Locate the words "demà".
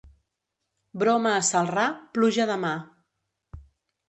2.53-2.73